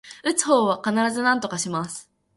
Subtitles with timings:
[0.23, 2.09] 打つ方は必ずなんとかします